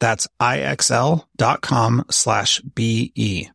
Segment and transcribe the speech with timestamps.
[0.00, 3.50] That's ixl.com slash BE.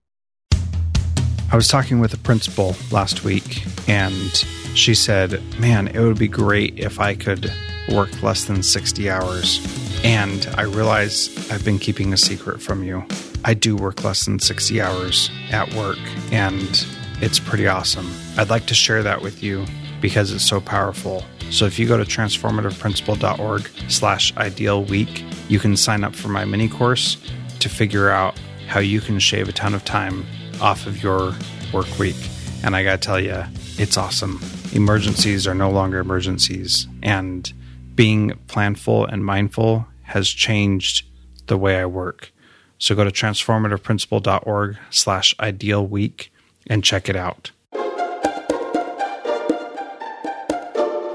[1.52, 4.32] I was talking with a principal last week and
[4.74, 7.54] she said, man, it would be great if I could
[7.92, 9.62] work less than 60 hours.
[10.04, 13.06] And I realize I've been keeping a secret from you.
[13.46, 16.00] I do work less than 60 hours at work
[16.32, 16.86] and
[17.22, 18.12] it's pretty awesome.
[18.38, 19.66] I'd like to share that with you
[20.02, 21.24] because it's so powerful.
[21.54, 26.46] So if you go to transformativeprincipal.org slash ideal week, you can sign up for my
[26.46, 27.16] mini course
[27.60, 28.36] to figure out
[28.68, 30.26] how you can shave a ton of time
[30.60, 31.36] off of your
[31.72, 32.16] work week.
[32.64, 33.44] And I got to tell you,
[33.78, 34.42] it's awesome.
[34.74, 36.88] Emergencies are no longer emergencies.
[37.04, 37.54] And
[37.94, 41.06] being planful and mindful has changed
[41.46, 42.34] the way I work.
[42.80, 46.34] So go to transformativeprincipal.org slash ideal week
[46.66, 47.52] and check it out.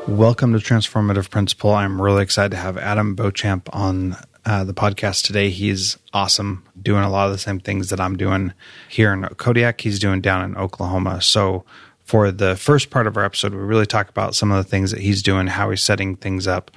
[0.09, 1.75] Welcome to Transformative Principal.
[1.75, 5.51] I'm really excited to have Adam Beauchamp on uh, the podcast today.
[5.51, 8.55] He's awesome, doing a lot of the same things that I'm doing
[8.89, 9.83] here in Kodiak.
[9.83, 11.21] He's doing down in Oklahoma.
[11.21, 11.67] So,
[12.05, 14.93] for the first part of our episode, we really talk about some of the things
[14.93, 16.71] that he's doing, how he's setting things up,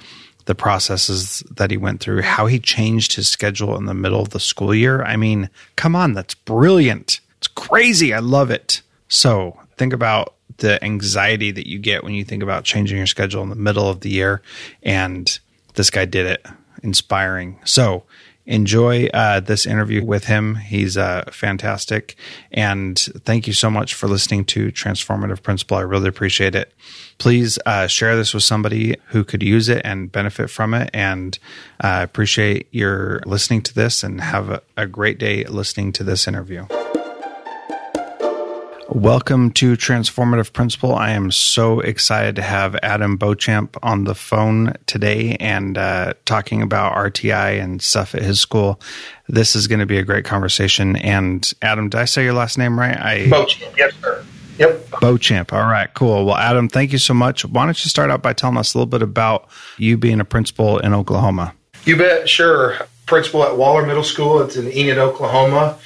[0.44, 4.28] the processes that he went through, how he changed his schedule in the middle of
[4.28, 5.02] the school year.
[5.04, 7.20] I mean, come on, that's brilliant.
[7.38, 8.12] It's crazy.
[8.12, 8.82] I love it.
[9.08, 13.42] So, think about the anxiety that you get when you think about changing your schedule
[13.42, 14.42] in the middle of the year.
[14.82, 15.38] And
[15.74, 16.46] this guy did it.
[16.82, 17.60] Inspiring.
[17.64, 18.02] So
[18.44, 20.56] enjoy uh, this interview with him.
[20.56, 22.16] He's uh, fantastic.
[22.50, 25.76] And thank you so much for listening to Transformative Principal.
[25.76, 26.74] I really appreciate it.
[27.18, 30.90] Please uh, share this with somebody who could use it and benefit from it.
[30.92, 31.38] And
[31.80, 36.04] I uh, appreciate your listening to this and have a, a great day listening to
[36.04, 36.66] this interview.
[38.94, 40.94] Welcome to Transformative Principal.
[40.94, 46.60] I am so excited to have Adam Beauchamp on the phone today and uh, talking
[46.60, 48.78] about RTI and stuff at his school.
[49.28, 50.96] This is going to be a great conversation.
[50.96, 52.94] And Adam, did I say your last name right?
[52.98, 54.22] I Beauchamp, yes, sir.
[54.58, 55.00] Yep.
[55.00, 55.54] Beauchamp.
[55.54, 56.26] All right, cool.
[56.26, 57.46] Well, Adam, thank you so much.
[57.46, 59.48] Why don't you start out by telling us a little bit about
[59.78, 61.54] you being a principal in Oklahoma?
[61.86, 62.28] You bet.
[62.28, 62.76] Sure.
[63.06, 64.42] Principal at Waller Middle School.
[64.42, 65.78] It's in Enid, Oklahoma.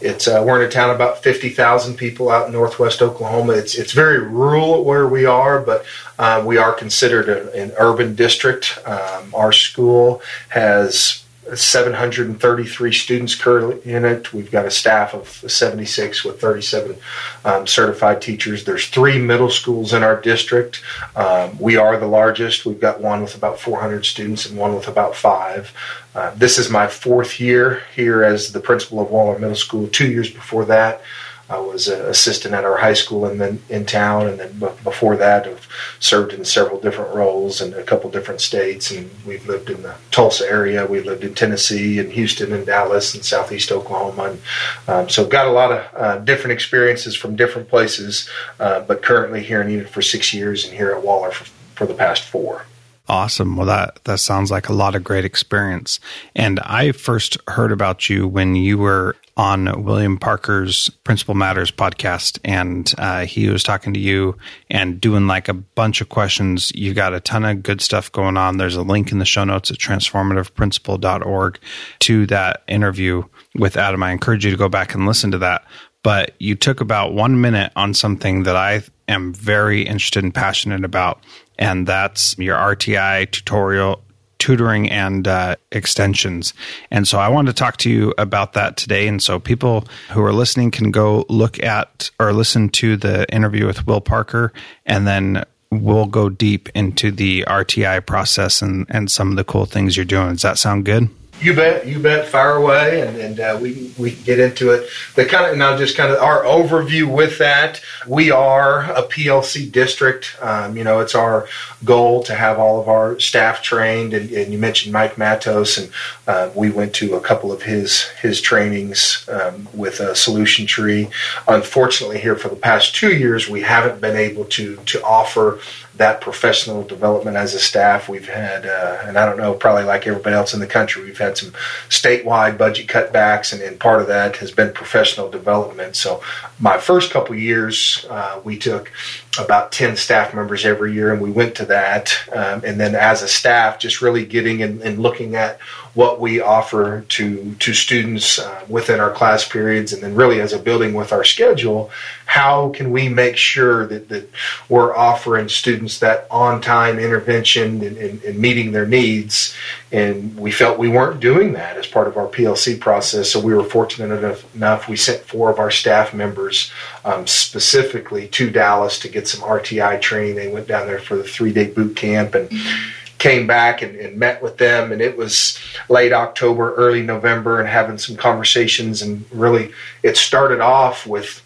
[0.00, 3.54] It's uh, we're in a town about fifty thousand people out in northwest Oklahoma.
[3.54, 5.84] It's it's very rural where we are, but
[6.18, 8.78] um, we are considered a, an urban district.
[8.86, 11.23] Um, our school has
[11.54, 14.32] 733 students currently in it.
[14.32, 16.96] We've got a staff of 76 with 37
[17.44, 18.64] um, certified teachers.
[18.64, 20.82] There's three middle schools in our district.
[21.16, 22.64] Um, we are the largest.
[22.64, 25.72] We've got one with about 400 students and one with about five.
[26.14, 29.88] Uh, this is my fourth year here as the principal of Waller Middle School.
[29.88, 31.02] Two years before that,
[31.48, 35.16] I was an assistant at our high school in the, in town, and then before
[35.16, 35.68] that, I've
[36.00, 38.90] served in several different roles in a couple different states.
[38.90, 43.14] And we've lived in the Tulsa area, we lived in Tennessee, and Houston, and Dallas,
[43.14, 44.30] and Southeast Oklahoma.
[44.30, 44.40] And
[44.88, 48.28] um, so, got a lot of uh, different experiences from different places.
[48.58, 51.44] Uh, but currently here in Enid for six years, and here at Waller for,
[51.74, 52.64] for the past four.
[53.06, 53.56] Awesome.
[53.56, 56.00] Well, that, that sounds like a lot of great experience.
[56.34, 62.38] And I first heard about you when you were on William Parker's Principal Matters podcast,
[62.44, 64.36] and uh, he was talking to you
[64.70, 66.70] and doing like a bunch of questions.
[66.74, 68.58] You've got a ton of good stuff going on.
[68.58, 71.58] There's a link in the show notes at transformativeprincipal.org
[72.00, 73.24] to that interview
[73.56, 74.02] with Adam.
[74.02, 75.64] I encourage you to go back and listen to that.
[76.04, 80.84] But you took about one minute on something that I am very interested and passionate
[80.84, 81.24] about,
[81.58, 84.04] and that's your RTI tutorial
[84.38, 86.54] tutoring and uh, extensions.
[86.90, 89.06] And so I wanted to talk to you about that today.
[89.08, 93.66] And so people who are listening can go look at or listen to the interview
[93.66, 94.52] with Will Parker,
[94.86, 99.66] and then we'll go deep into the RTI process and, and some of the cool
[99.66, 100.32] things you're doing.
[100.32, 101.08] Does that sound good?
[101.40, 102.28] You bet, you bet.
[102.28, 104.88] Fire away, and, and uh, we we get into it.
[105.14, 107.80] The kind of now, just kind of our overview with that.
[108.06, 110.36] We are a PLC district.
[110.40, 111.48] Um, you know, it's our
[111.84, 114.14] goal to have all of our staff trained.
[114.14, 115.90] And, and you mentioned Mike Mattos, and
[116.26, 121.10] uh, we went to a couple of his his trainings um, with a Solution Tree.
[121.48, 125.58] Unfortunately, here for the past two years, we haven't been able to to offer
[125.96, 128.08] that professional development as a staff.
[128.08, 131.18] We've had, uh, and I don't know, probably like everybody else in the country, we've
[131.18, 131.52] had some
[131.88, 135.94] statewide budget cutbacks, and, and part of that has been professional development.
[135.94, 136.20] So,
[136.58, 138.90] my first couple years, uh, we took
[139.38, 142.12] about 10 staff members every year, and we went to that.
[142.32, 145.60] Um, and then, as a staff, just really getting and, and looking at
[145.94, 150.52] what we offer to to students uh, within our class periods, and then really as
[150.52, 151.90] a building with our schedule,
[152.26, 154.30] how can we make sure that, that
[154.68, 159.54] we're offering students that on time intervention and, and, and meeting their needs?
[159.92, 163.54] And we felt we weren't doing that as part of our PLC process, so we
[163.54, 166.72] were fortunate enough, enough we sent four of our staff members
[167.04, 170.36] um, specifically to Dallas to get some RTI training.
[170.36, 172.48] They went down there for the three day boot camp and.
[172.48, 177.58] Mm-hmm came back and, and, met with them and it was late october early november
[177.58, 179.72] and having some conversations and really
[180.02, 181.42] it started off with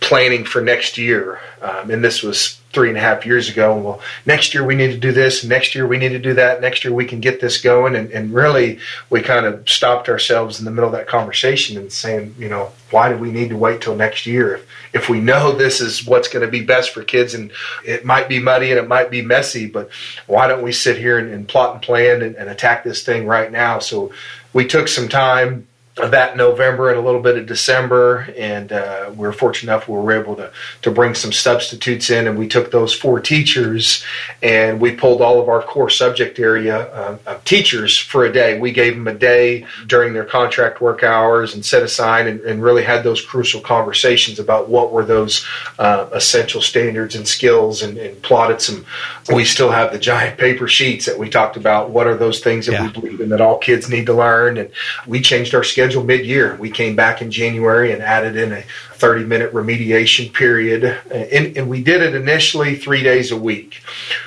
[0.00, 3.74] planning for next year um, and this was three and a half years ago.
[3.76, 5.42] Well, next year we need to do this.
[5.42, 6.60] Next year we need to do that.
[6.60, 7.96] Next year we can get this going.
[7.96, 8.78] And, and really,
[9.08, 12.70] we kind of stopped ourselves in the middle of that conversation and saying, you know,
[12.90, 14.56] why do we need to wait till next year?
[14.56, 17.50] If, if we know this is what's going to be best for kids and
[17.84, 19.88] it might be muddy and it might be messy, but
[20.26, 23.26] why don't we sit here and, and plot and plan and, and attack this thing
[23.26, 23.78] right now?
[23.78, 24.12] So
[24.52, 25.66] we took some time
[25.96, 29.96] that November and a little bit of December, and uh, we were fortunate enough we
[29.96, 30.52] were able to
[30.82, 34.04] to bring some substitutes in, and we took those four teachers
[34.42, 38.60] and we pulled all of our core subject area uh, of teachers for a day.
[38.60, 42.62] We gave them a day during their contract work hours and set aside and, and
[42.62, 45.46] really had those crucial conversations about what were those
[45.78, 48.84] uh, essential standards and skills, and, and, plotted some.
[49.32, 51.90] We still have the giant paper sheets that we talked about.
[51.90, 52.86] What are those things that yeah.
[52.86, 54.70] we believe in that all kids need to learn, and
[55.06, 56.56] we changed our schedule schedule mid-year.
[56.56, 61.68] We came back in January and added in a 30-minute remediation period, uh, and, and,
[61.68, 63.82] we did it initially three days a week.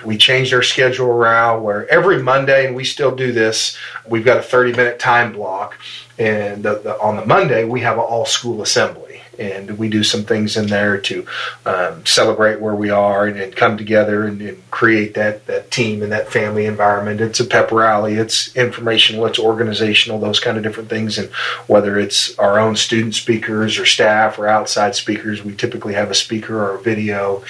[0.05, 3.77] We changed our schedule around where every Monday, and we still do this.
[4.07, 5.77] We've got a 30-minute time block,
[6.17, 9.08] and the, the, on the Monday we have an all-school assembly
[9.39, 11.25] and we do some things in there to
[11.65, 16.01] um, celebrate where we are and, and come together and, and, create that that team
[16.01, 17.19] and that family environment.
[17.19, 18.13] It's a pep rally.
[18.13, 19.25] It's informational.
[19.25, 20.19] It's organizational.
[20.19, 21.17] Those kind of different things.
[21.17, 21.29] And
[21.67, 26.15] whether it's our own student speakers or staff or outside speakers, we typically have a
[26.15, 27.43] speaker or a video.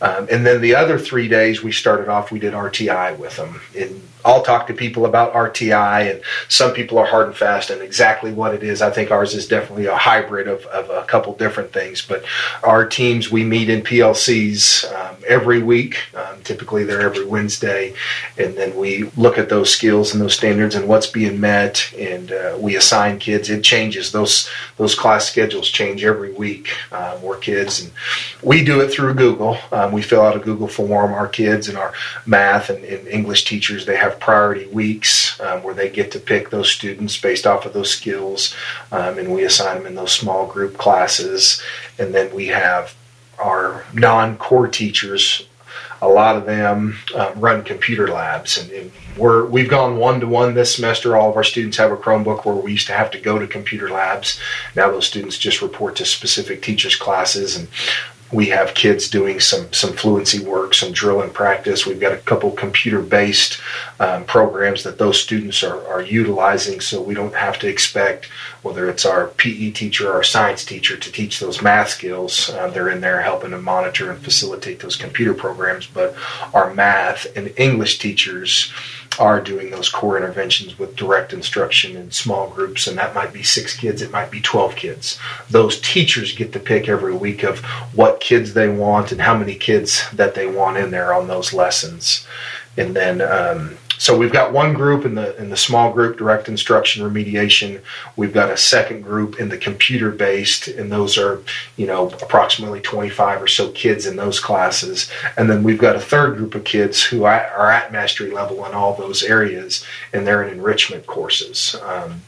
[0.00, 3.60] Um, and then the other three days we started off, we did RTI with them.
[3.76, 7.80] And I'll talk to people about RTI, and some people are hard and fast and
[7.80, 8.82] exactly what it is.
[8.82, 12.02] I think ours is definitely a hybrid of, of a couple different things.
[12.02, 12.24] But
[12.62, 15.98] our teams, we meet in PLCs um, every week.
[16.14, 17.94] Um, typically, they're every Wednesday,
[18.38, 22.32] and then we look at those skills and those standards and what's being met, and
[22.32, 23.50] uh, we assign kids.
[23.50, 26.70] It changes those those class schedules change every week.
[26.92, 27.90] Um, we're kids, and
[28.42, 29.58] we do it through Google.
[29.72, 31.12] Um, we fill out a Google form.
[31.12, 31.92] Our kids and our
[32.24, 36.50] math and, and English teachers they have priority weeks um, where they get to pick
[36.50, 38.54] those students based off of those skills,
[38.92, 41.62] um, and we assign them in those small group classes.
[41.98, 42.94] And then we have
[43.38, 45.46] our non core teachers.
[46.02, 50.26] A lot of them um, run computer labs, and, and we're we've gone one to
[50.26, 51.16] one this semester.
[51.16, 53.46] All of our students have a Chromebook where we used to have to go to
[53.46, 54.38] computer labs.
[54.74, 57.68] Now those students just report to specific teachers' classes, and
[58.32, 61.86] we have kids doing some some fluency work, some drill and practice.
[61.86, 63.60] We've got a couple computer based
[64.00, 68.26] um, programs that those students are, are utilizing, so we don't have to expect
[68.62, 72.50] whether it's our PE teacher or our science teacher to teach those math skills.
[72.50, 76.14] Uh, they're in there helping to monitor and facilitate those computer programs, but
[76.52, 78.72] our math and English teachers
[79.18, 83.42] are doing those core interventions with direct instruction in small groups, and that might be
[83.42, 85.18] six kids, it might be 12 kids.
[85.50, 87.60] Those teachers get to pick every week of
[87.94, 91.52] what kids they want and how many kids that they want in there on those
[91.52, 92.26] lessons.
[92.76, 96.48] And then um, so we've got one group in the in the small group direct
[96.48, 97.80] instruction remediation.
[98.16, 101.42] We've got a second group in the computer based, and those are
[101.76, 105.10] you know approximately 25 or so kids in those classes.
[105.36, 108.74] And then we've got a third group of kids who are at mastery level in
[108.74, 111.76] all those areas, and they're in enrichment courses.
[111.82, 112.22] Um,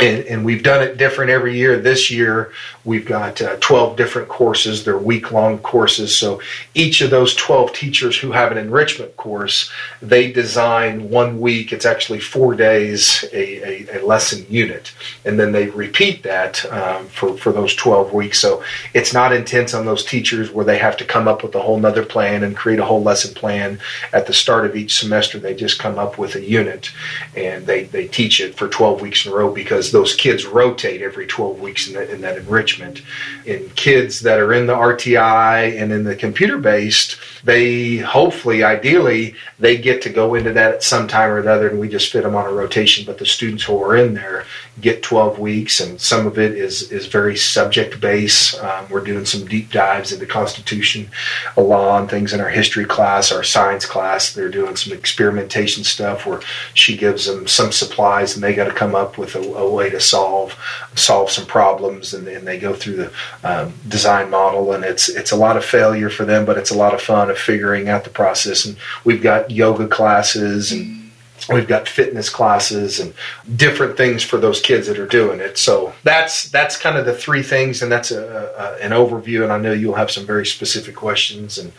[0.00, 1.78] and, and, we've done it different every year.
[1.78, 2.50] This year,
[2.84, 4.84] we've got uh, 12 different courses.
[4.84, 6.14] They're week long courses.
[6.16, 6.40] So
[6.74, 9.70] each of those 12 teachers who have an enrichment course,
[10.00, 14.92] they design one week, it's actually four days, a, a, a lesson unit.
[15.24, 18.40] And then they repeat that um, for, for those 12 weeks.
[18.40, 21.60] So it's not intense on those teachers where they have to come up with a
[21.60, 23.78] whole nother plan and create a whole lesson plan
[24.12, 25.38] at the start of each semester.
[25.38, 26.90] They just come up with a unit
[27.36, 31.02] and they, they teach it for 12 weeks in a row because those kids rotate
[31.02, 32.71] every 12 weeks in that, in that enrichment.
[32.80, 39.34] In kids that are in the RTI and in the computer based, they hopefully, ideally,
[39.58, 42.22] they get to go into that at some time or another, and we just fit
[42.22, 43.04] them on a rotation.
[43.04, 44.44] But the students who are in there
[44.80, 48.58] get 12 weeks, and some of it is is very subject based.
[48.62, 51.10] Um, we're doing some deep dives into Constitution,
[51.56, 54.32] law, and things in our history class, our science class.
[54.32, 56.40] They're doing some experimentation stuff where
[56.74, 59.90] she gives them some supplies, and they got to come up with a, a, way
[59.90, 60.56] to solve
[60.94, 63.12] solve some problems, and, and they go through the
[63.44, 66.76] um, design model, and it's it's a lot of failure for them, but it's a
[66.76, 68.64] lot of fun of figuring out the process.
[68.64, 71.01] And we've got yoga classes and
[71.48, 73.14] we've got fitness classes and
[73.56, 75.58] different things for those kids that are doing it.
[75.58, 79.52] So that's that's kind of the three things and that's a, a, an overview and
[79.52, 81.72] i know you'll have some very specific questions and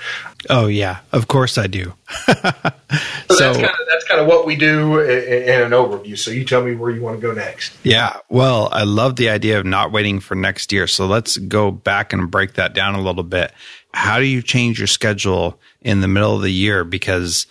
[0.49, 0.99] oh yeah.
[1.11, 1.93] Of course i do.
[2.25, 6.17] So, so, that's kind of that's kind of what we do in an overview.
[6.17, 7.73] So you tell me where you want to go next.
[7.83, 8.17] Yeah.
[8.29, 10.87] Well i love the idea of not waiting for next year.
[10.87, 13.51] So let's go back and break that down a little bit.
[13.93, 16.83] How do you change your schedule in the middle of the year?
[16.83, 17.45] Because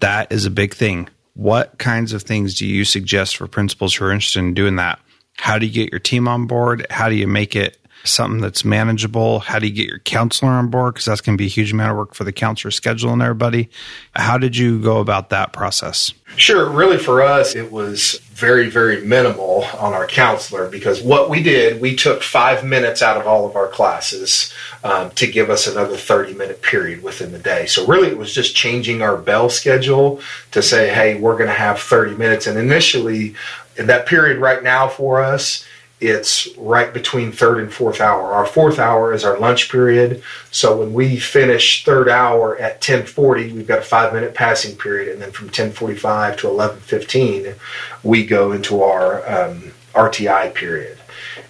[0.00, 1.08] that is a big thing.
[1.36, 4.98] What kinds of things do you suggest for principals who are interested in doing that?
[5.36, 6.86] How do you get your team on board?
[6.88, 9.40] How do you make it something that's manageable?
[9.40, 10.94] How do you get your counselor on board?
[10.94, 13.22] Because that's going to be a huge amount of work for the counselor schedule and
[13.22, 13.68] everybody.
[14.14, 16.12] How did you go about that process?
[16.36, 16.68] Sure.
[16.68, 21.80] Really, for us, it was very, very minimal on our counselor because what we did,
[21.80, 24.52] we took five minutes out of all of our classes
[24.84, 27.66] um, to give us another 30 minute period within the day.
[27.66, 30.20] So, really, it was just changing our bell schedule
[30.50, 32.46] to say, hey, we're going to have 30 minutes.
[32.46, 33.34] And initially,
[33.76, 35.64] in that period right now for us,
[36.00, 38.32] it's right between third and fourth hour.
[38.32, 40.22] Our fourth hour is our lunch period.
[40.50, 45.12] So when we finish third hour at 10:40, we've got a five minute passing period,
[45.12, 47.54] and then from 10:45 to 11:15,
[48.02, 50.98] we go into our um, RTI period.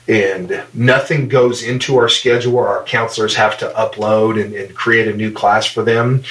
[0.09, 5.09] And nothing goes into our schedule where our counselors have to upload and, and create
[5.09, 6.23] a new class for them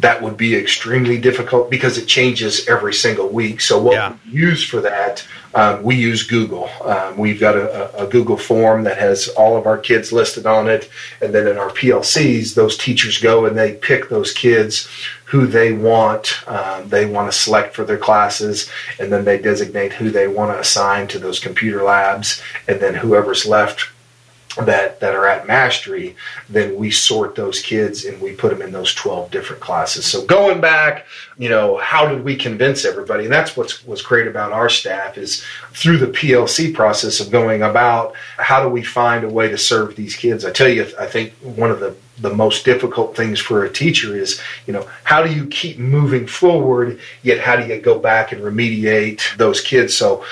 [0.00, 3.60] that would be extremely difficult because it changes every single week.
[3.60, 4.16] So what yeah.
[4.26, 5.24] we use for that,
[5.54, 6.68] um, we use Google.
[6.84, 10.68] Um, we've got a, a, Google form that has all of our kids listed on
[10.68, 10.90] it,
[11.22, 14.88] and then in our PLCs, those teachers go and they pick those kids
[15.26, 16.46] who they want.
[16.48, 20.52] Um, they want to select for their classes, and then they designate who they want
[20.52, 23.88] to assign to those computer labs, and then whoever's left
[24.56, 26.14] that that are at mastery,
[26.48, 30.06] then we sort those kids and we put them in those 12 different classes.
[30.06, 31.06] So going back,
[31.38, 33.24] you know, how did we convince everybody?
[33.24, 37.62] And that's what's was great about our staff is through the PLC process of going
[37.62, 40.44] about how do we find a way to serve these kids?
[40.44, 44.16] I tell you, I think one of the the most difficult things for a teacher
[44.16, 48.32] is, you know, how do you keep moving forward, yet how do you go back
[48.32, 49.96] and remediate those kids?
[49.96, 50.24] So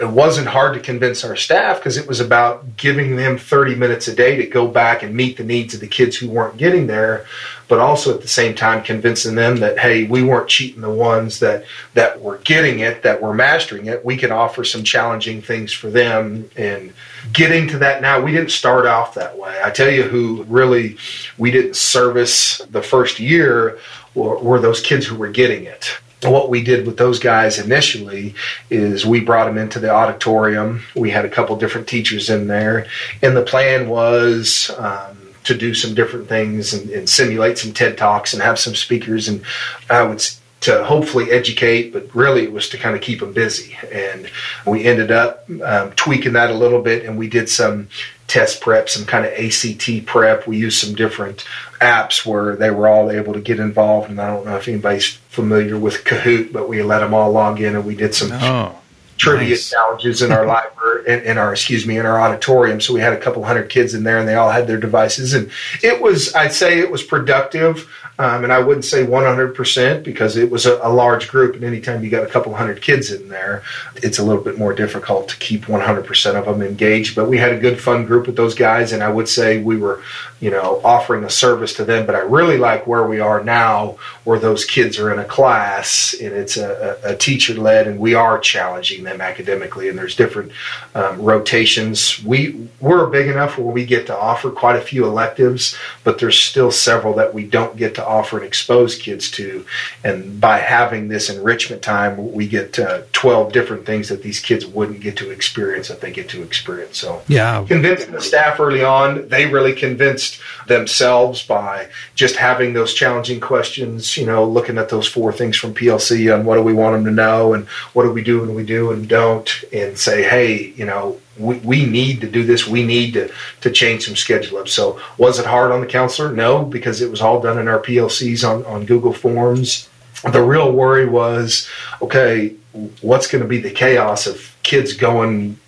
[0.00, 4.08] it wasn't hard to convince our staff because it was about giving them 30 minutes
[4.08, 6.86] a day to go back and meet the needs of the kids who weren't getting
[6.86, 7.26] there
[7.70, 11.38] but also at the same time convincing them that hey we weren't cheating the ones
[11.38, 11.64] that
[11.94, 14.04] that were getting it that were mastering it.
[14.04, 16.92] We could offer some challenging things for them and
[17.32, 18.20] getting to that now.
[18.20, 19.60] We didn't start off that way.
[19.62, 20.96] I tell you who really
[21.38, 23.78] we didn't service the first year
[24.14, 28.34] were, were those kids who were getting it what we did with those guys initially
[28.68, 30.82] is we brought them into the auditorium.
[30.94, 32.86] We had a couple different teachers in there,
[33.22, 37.96] and the plan was um, to do some different things and, and, simulate some TED
[37.96, 39.28] talks and have some speakers.
[39.28, 39.42] And
[39.88, 40.20] I would
[40.60, 43.76] to hopefully educate, but really it was to kind of keep them busy.
[43.90, 44.30] And
[44.66, 47.88] we ended up um, tweaking that a little bit, and we did some
[48.26, 50.46] test prep, some kind of ACT prep.
[50.46, 51.44] We used some different
[51.80, 54.10] apps where they were all able to get involved.
[54.10, 57.60] And I don't know if anybody's familiar with Kahoot, but we let them all log
[57.60, 58.30] in, and we did some.
[58.32, 58.79] Oh
[59.20, 59.70] trivia nice.
[59.70, 63.12] challenges in our library in, in, our excuse me in our auditorium so we had
[63.12, 65.50] a couple hundred kids in there and they all had their devices and
[65.82, 67.88] it was i'd say it was productive
[68.20, 72.04] um, and I wouldn't say 100% because it was a, a, large group, and anytime
[72.04, 73.62] you got a couple hundred kids in there,
[73.96, 77.16] it's a little bit more difficult to keep 100% of them engaged.
[77.16, 79.78] But we had a good, fun group with those guys, and I would say we
[79.78, 80.02] were,
[80.38, 82.04] you know, offering a service to them.
[82.04, 86.14] But I really like where we are now, where those kids are in a class
[86.20, 90.52] and it's a, a teacher led, and we are challenging them academically, and there's different
[90.94, 92.22] um, rotations.
[92.22, 96.38] We we're big enough where we get to offer quite a few electives, but there's
[96.38, 99.64] still several that we don't get to offer and expose kids to.
[100.04, 104.66] And by having this enrichment time, we get uh, 12 different things that these kids
[104.66, 106.98] wouldn't get to experience that they get to experience.
[106.98, 112.94] So, yeah, convincing the staff early on, they really convinced themselves by just having those
[112.94, 116.72] challenging questions, you know, looking at those four things from PLC on what do we
[116.72, 119.98] want them to know and what do we do and we do and don't, and
[119.98, 122.66] say, hey, you know, we, we need to do this.
[122.66, 124.68] We need to, to change some schedule up.
[124.68, 126.32] So was it hard on the counselor?
[126.32, 129.88] No, because it was all done in our PLCs on, on Google Forms.
[130.30, 131.68] The real worry was,
[132.02, 132.54] okay,
[133.00, 135.58] what's going to be the chaos of kids going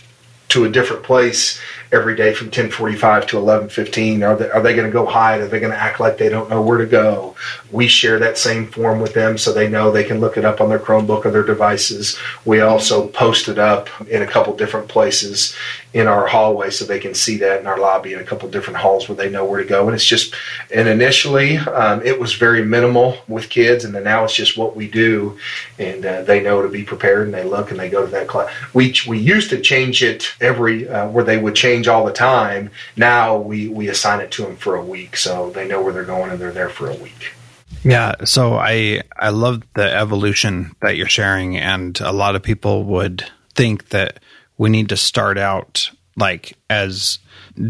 [0.52, 1.58] to a different place
[1.90, 4.22] every day from 10:45 to 11:15?
[4.22, 5.40] Are they are they going to go hide?
[5.40, 7.34] Are they going to act like they don't know where to go?
[7.70, 10.60] We share that same form with them so they know they can look it up
[10.60, 12.18] on their Chromebook or their devices.
[12.44, 15.54] We also post it up in a couple different places
[15.94, 18.78] in our hallway so they can see that in our lobby in a couple different
[18.78, 19.86] halls where they know where to go.
[19.86, 20.34] And it's just,
[20.74, 24.74] and initially um, it was very minimal with kids, and then now it's just what
[24.74, 25.38] we do,
[25.78, 28.28] and uh, they know to be prepared, and they look and they go to that
[28.28, 28.52] class.
[28.72, 32.70] We we used to change it every uh, where they would change all the time.
[32.96, 36.04] Now we we assign it to them for a week, so they know where they're
[36.04, 37.32] going and they're there for a week.
[37.84, 42.84] Yeah, so I I love the evolution that you're sharing, and a lot of people
[42.84, 44.20] would think that
[44.62, 47.18] we need to start out like as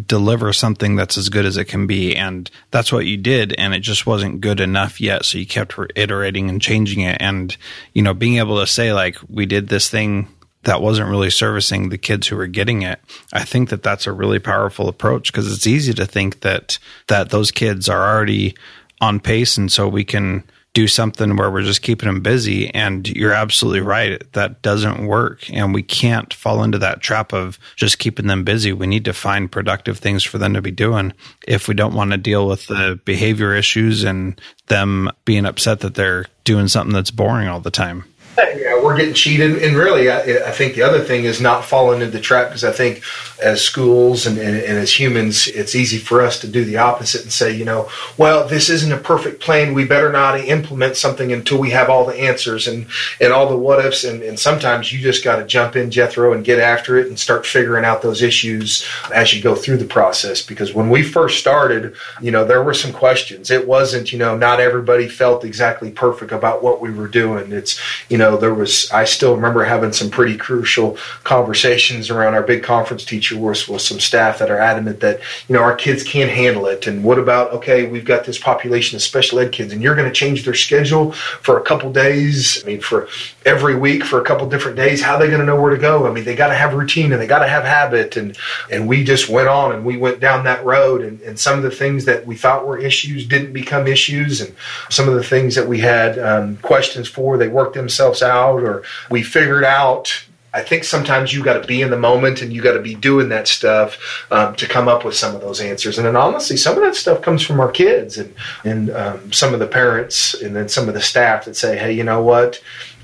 [0.07, 2.15] deliver something that's as good as it can be.
[2.15, 5.25] And that's what you did and it just wasn't good enough yet.
[5.25, 7.17] So you kept iterating and changing it.
[7.19, 7.57] And
[7.95, 10.29] you know being able to say like we did this thing
[10.65, 13.01] that wasn't really servicing the kids who were getting it
[13.33, 17.31] i think that that's a really powerful approach because it's easy to think that that
[17.31, 18.55] those kids are already
[19.01, 22.73] on pace and so we can do something where we're just keeping them busy.
[22.75, 24.23] And you're absolutely right.
[24.33, 25.51] That doesn't work.
[25.51, 28.73] And we can't fall into that trap of just keeping them busy.
[28.73, 31.13] We need to find productive things for them to be doing
[31.47, 35.95] if we don't want to deal with the behavior issues and them being upset that
[35.95, 38.05] they're doing something that's boring all the time.
[38.39, 42.01] Yeah, we're getting cheated, and really, I, I, think the other thing is not falling
[42.01, 43.03] into the trap because I think
[43.43, 47.23] as schools and, and, and, as humans, it's easy for us to do the opposite
[47.23, 49.75] and say, you know, well, this isn't a perfect plan.
[49.75, 52.87] We better not implement something until we have all the answers and
[53.21, 54.05] and all the what ifs.
[54.05, 57.19] And, and sometimes you just got to jump in, Jethro, and get after it and
[57.19, 60.41] start figuring out those issues as you go through the process.
[60.41, 63.51] Because when we first started, you know, there were some questions.
[63.51, 67.53] It wasn't, you know, not everybody felt exactly perfect about what we were doing.
[67.53, 72.35] It's, you know know, there was, I still remember having some pretty crucial conversations around
[72.35, 75.75] our big conference teacher with, with some staff that are adamant that, you know, our
[75.75, 76.87] kids can't handle it.
[76.87, 80.09] And what about, okay, we've got this population of special ed kids and you're going
[80.09, 82.63] to change their schedule for a couple days.
[82.63, 83.09] I mean, for
[83.45, 85.81] every week for a couple different days, how are they going to know where to
[85.81, 86.07] go?
[86.07, 88.17] I mean, they got to have routine and they got to have habit.
[88.17, 88.37] And,
[88.71, 91.03] and we just went on and we went down that road.
[91.03, 94.41] And, and some of the things that we thought were issues didn't become issues.
[94.41, 94.55] And
[94.91, 98.83] some of the things that we had um, questions for, they worked themselves out or
[99.11, 100.25] we figured out
[100.55, 102.95] I think sometimes you got to be in the moment and you got to be
[102.95, 105.97] doing that stuff um, to come up with some of those answers.
[105.97, 109.55] And then honestly, some of that stuff comes from our kids and and um, some
[109.55, 112.63] of the parents and then some of the staff that say, hey, you know what?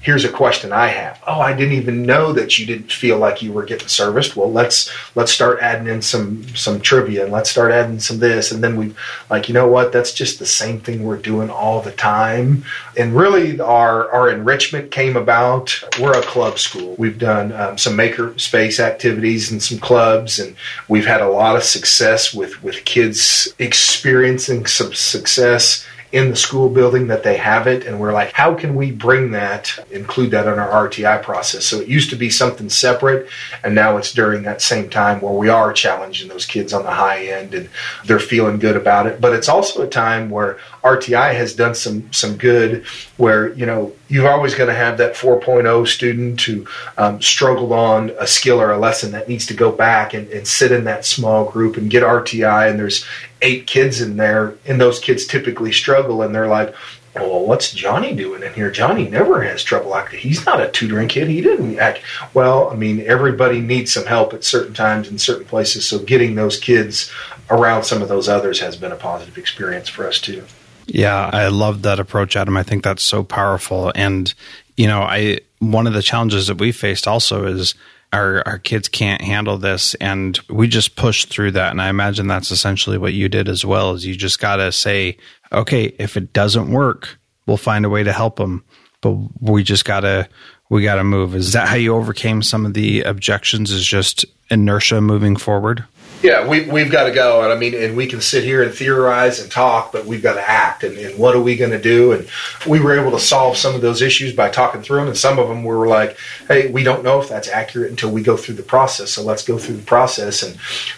[0.08, 1.22] Here's a question I have.
[1.26, 4.36] Oh, I didn't even know that you didn't feel like you were getting serviced.
[4.36, 8.50] Well, let's let's start adding in some some trivia and let's start adding some this
[8.50, 8.94] and then we
[9.28, 9.92] like you know what?
[9.92, 12.64] That's just the same thing we're doing all the time.
[12.96, 15.78] And really, our our enrichment came about.
[16.00, 16.94] We're a club school.
[16.96, 20.56] We've done um, some maker space activities and some clubs, and
[20.88, 26.68] we've had a lot of success with with kids experiencing some success in the school
[26.70, 27.86] building that they have it.
[27.86, 31.64] And we're like, how can we bring that, include that in our RTI process?
[31.64, 33.28] So it used to be something separate,
[33.62, 36.90] and now it's during that same time where we are challenging those kids on the
[36.90, 37.68] high end and
[38.06, 39.20] they're feeling good about it.
[39.20, 42.84] But it's also a time where RTI has done some some good
[43.16, 46.66] where you know you're always going to have that 4.0 student who
[46.96, 50.46] um, struggled on a skill or a lesson that needs to go back and, and
[50.46, 53.04] sit in that small group and get RTI and there's
[53.42, 56.74] eight kids in there and those kids typically struggle and they're like
[57.14, 58.70] well, what's Johnny doing in here?
[58.70, 60.20] Johnny never has trouble like that.
[60.20, 61.28] He's not a tutoring kid.
[61.28, 62.00] He didn't act
[62.34, 62.70] well.
[62.70, 65.86] I mean, everybody needs some help at certain times in certain places.
[65.86, 67.10] So getting those kids
[67.50, 70.44] around some of those others has been a positive experience for us too.
[70.86, 72.56] Yeah, I love that approach, Adam.
[72.56, 73.92] I think that's so powerful.
[73.94, 74.32] And,
[74.76, 77.74] you know, I one of the challenges that we faced also is
[78.12, 79.94] our our kids can't handle this.
[79.96, 81.70] And we just push through that.
[81.70, 84.72] And i imagine that's essentially what you did as well is you just got to
[84.72, 85.16] say
[85.52, 88.62] okay if it doesn't work we'll find a way to help them
[89.00, 90.28] but we just got to
[90.68, 91.34] we got to move.
[91.34, 95.84] Is that how you overcame some of the objections is just inertia moving forward
[96.22, 97.42] yeah, we, we've got to go.
[97.42, 100.34] And I mean, and we can sit here and theorize and talk, but we've got
[100.34, 100.82] to act.
[100.82, 102.12] And, and what are we going to do?
[102.12, 102.28] And
[102.66, 105.08] we were able to solve some of those issues by talking through them.
[105.08, 106.16] And some of them we were like,
[106.48, 109.12] hey, we don't know if that's accurate until we go through the process.
[109.12, 110.42] So let's go through the process.
[110.42, 110.56] And,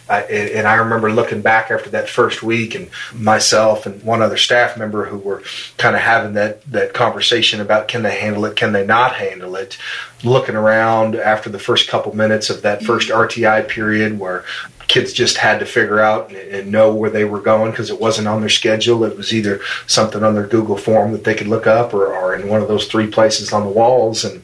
[0.09, 4.39] uh, and I remember looking back after that first week and myself and one other
[4.39, 5.43] staff member who were
[5.77, 8.57] kind of having that, that conversation about can they handle it?
[8.57, 9.77] Can they not handle it?
[10.25, 14.45] Looking around after the first couple minutes of that first RTI period where
[14.91, 18.27] kids just had to figure out and, know where they were going because it wasn't
[18.27, 19.05] on their schedule.
[19.05, 22.35] It was either something on their Google form that they could look up or, or
[22.35, 24.25] in one of those three places on the walls.
[24.25, 24.43] And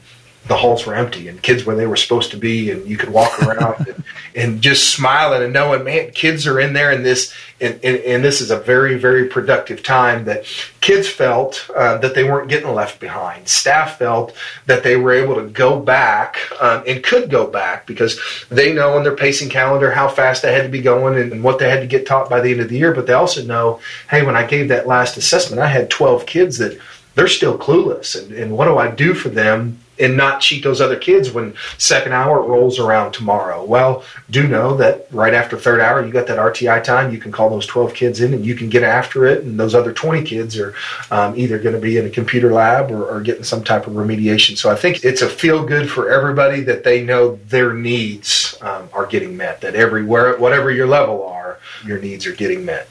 [0.49, 3.09] the halls were empty and kids where they were supposed to be and you could
[3.09, 4.05] walk around and,
[4.35, 8.25] and, just smiling and knowing man kids are in there and this and, and, and
[8.25, 10.45] this is a very very productive time that
[10.87, 13.49] kids felt uh, that they weren't getting left behind.
[13.49, 14.33] Staff felt
[14.67, 18.97] that they were able to go back um, and could go back because they know
[18.97, 21.69] on their pacing calendar how fast they had to be going and, and what they
[21.69, 23.81] had to get taught by the end of the year but they also know
[24.11, 26.79] hey when i gave that last assessment i had 12 kids that
[27.17, 30.81] they're still clueless and, and what do i do for them and not cheat those
[30.81, 33.65] other kids when second hour rolls around tomorrow.
[33.65, 37.13] Well, do know that right after third hour, you got that RTI time.
[37.13, 39.45] You can call those 12 kids in and you can get after it.
[39.45, 40.75] And those other 20 kids are
[41.11, 43.95] um, either going to be in a computer lab or, or, getting some type of
[43.95, 44.57] remediation.
[44.57, 48.89] So I think it's a feel good for everybody that they know their needs um,
[48.93, 52.89] are getting met, that everywhere, whatever your level are, your needs are getting met.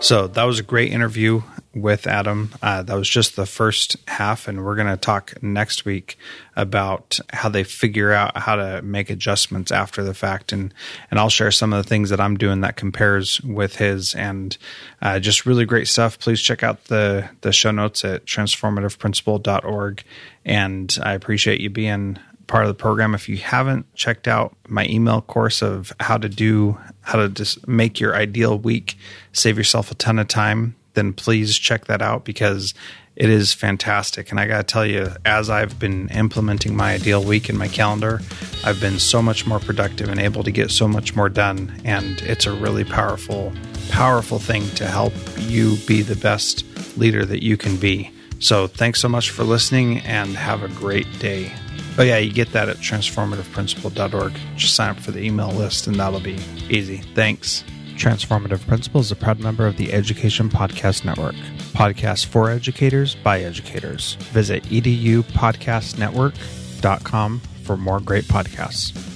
[0.00, 1.42] So that was a great interview
[1.74, 2.50] with Adam.
[2.60, 6.18] Uh, that was just the first half, and we're going to talk next week
[6.54, 10.74] about how they figure out how to make adjustments after the fact, and
[11.10, 14.56] and I'll share some of the things that I'm doing that compares with his, and
[15.00, 16.18] uh, just really great stuff.
[16.18, 20.04] Please check out the the show notes at transformativeprincipal.org,
[20.44, 23.14] and I appreciate you being part of the program.
[23.14, 27.66] If you haven't checked out my email course of how to do how to just
[27.66, 28.98] make your ideal week,
[29.32, 32.74] save yourself a ton of time then please check that out because
[33.14, 34.30] it is fantastic.
[34.30, 37.68] And I got to tell you, as I've been implementing my ideal week in my
[37.68, 38.20] calendar,
[38.64, 41.80] I've been so much more productive and able to get so much more done.
[41.84, 43.52] And it's a really powerful,
[43.90, 46.64] powerful thing to help you be the best
[46.96, 48.10] leader that you can be.
[48.38, 51.52] So thanks so much for listening and have a great day.
[51.98, 54.32] Oh, yeah, you get that at transformativeprincipal.org.
[54.56, 56.38] Just sign up for the email list and that'll be
[56.70, 56.98] easy.
[57.14, 57.62] Thanks.
[57.94, 61.34] Transformative Principals is a proud member of the Education Podcast Network.
[61.74, 64.14] Podcasts for educators by educators.
[64.32, 69.12] Visit edupodcastnetwork.com for more great podcasts.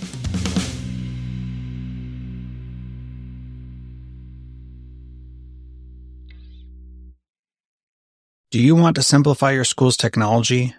[8.53, 10.75] Do you want to simplify your school's technology,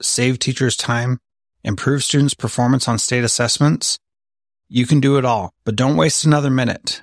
[0.00, 1.20] save teachers time,
[1.62, 3.98] improve students' performance on state assessments?
[4.68, 7.02] You can do it all, but don't waste another minute.